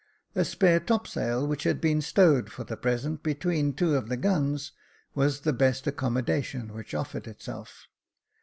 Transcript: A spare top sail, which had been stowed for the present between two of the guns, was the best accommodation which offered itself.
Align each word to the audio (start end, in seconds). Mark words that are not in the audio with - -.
A 0.33 0.43
spare 0.43 0.79
top 0.79 1.05
sail, 1.07 1.45
which 1.45 1.61
had 1.61 1.79
been 1.79 2.01
stowed 2.01 2.51
for 2.51 2.63
the 2.63 2.75
present 2.75 3.21
between 3.21 3.71
two 3.73 3.95
of 3.95 4.09
the 4.09 4.17
guns, 4.17 4.71
was 5.13 5.41
the 5.41 5.53
best 5.53 5.85
accommodation 5.85 6.73
which 6.73 6.95
offered 6.95 7.27
itself. 7.27 7.85